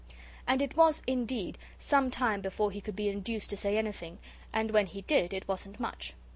And 0.47 0.63
it 0.63 0.75
was, 0.75 1.03
indeed, 1.05 1.59
some 1.77 2.09
time 2.09 2.41
before 2.41 2.71
he 2.71 2.81
could 2.81 2.95
be 2.95 3.07
induced 3.09 3.51
to 3.51 3.55
say 3.57 3.77
anything, 3.77 4.17
and 4.51 4.71
when 4.71 4.87
he 4.87 5.01
did 5.03 5.31
it 5.31 5.47
wasn't 5.47 5.79
much. 5.79 6.15